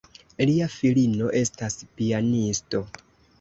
Lia 0.49 0.67
filino 0.75 1.29
estas 1.41 1.77
pianisto. 2.01 2.83